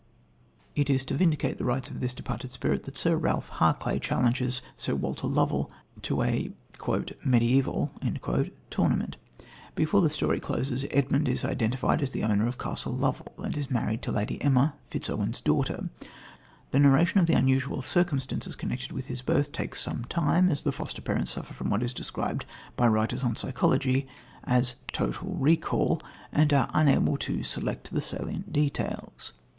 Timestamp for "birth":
19.21-19.51